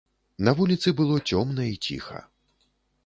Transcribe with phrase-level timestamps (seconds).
[0.47, 2.27] На вуліцы было цёмна і ціха.